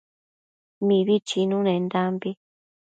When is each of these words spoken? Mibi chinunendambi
Mibi 0.85 1.15
chinunendambi 1.27 2.29